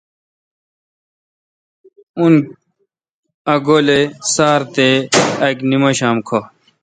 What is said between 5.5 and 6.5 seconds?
نمشام کھہ